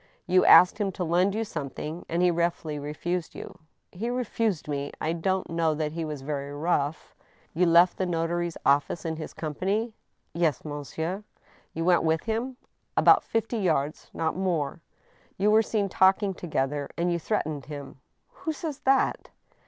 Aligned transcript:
"You 0.35 0.43
asked 0.45 0.79
him 0.79 0.91
to 0.93 1.03
lend 1.03 1.35
you 1.35 1.43
something, 1.43 2.07
and 2.09 2.23
he 2.23 2.31
roughly 2.31 2.79
refused 2.79 3.35
you?"" 3.35 3.59
He 3.91 4.09
refused 4.09 4.67
me. 4.67 4.91
I 4.99 5.13
don't 5.13 5.51
know 5.51 5.75
that 5.75 5.91
he 5.91 6.03
was 6.05 6.23
very 6.23 6.51
rough." 6.53 7.13
You 7.53 7.67
left 7.67 7.97
the 7.99 8.07
notary's 8.07 8.57
office 8.65 9.05
in 9.05 9.17
his 9.17 9.31
company?" 9.35 9.93
Ycs, 10.35 10.65
monsieur." 10.65 11.21
7 11.21 11.23
98 11.23 11.23
THE 11.23 11.23
STEtL 11.23 11.23
HAMMER." 11.35 11.67
You 11.75 11.85
went 11.85 12.03
with 12.03 12.23
him 12.23 12.57
—""About 12.97 13.23
fifty 13.23 13.57
yards,... 13.59 14.09
not 14.11 14.35
more."" 14.35 14.81
You 15.37 15.51
were 15.51 15.61
seen 15.61 15.87
talking 15.87 16.33
together, 16.33 16.89
and 16.97 17.13
you 17.13 17.19
threatened 17.19 17.65
him?" 17.65 17.99
"Who 18.37 18.53
says 18.53 18.79
that?" 18.79 19.29